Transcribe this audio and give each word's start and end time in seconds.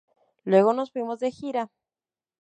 Luego 0.45 0.73
nos 0.73 0.91
fuimos 0.91 1.19
de 1.19 1.29
gira. 1.29 1.69